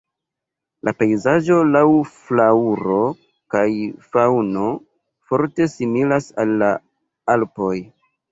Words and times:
La 0.87 0.91
pejzaĝo 1.01 1.57
laŭ 1.73 1.81
flaŭro 2.13 2.95
kaj 3.55 3.67
faŭno 4.15 4.71
forte 5.33 5.67
similas 5.75 6.31
al 6.45 6.57
la 6.63 6.73
Alpoj. 7.35 7.73